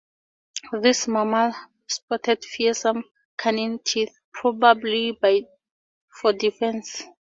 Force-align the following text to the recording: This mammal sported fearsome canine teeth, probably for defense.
This 0.81 1.07
mammal 1.07 1.53
sported 1.87 2.43
fearsome 2.43 3.03
canine 3.37 3.77
teeth, 3.85 4.17
probably 4.33 5.15
for 6.19 6.33
defense. 6.33 7.03